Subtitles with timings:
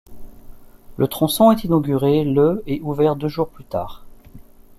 [0.97, 4.03] Le tronçon est inauguré le et ouvert deux jours plus tard.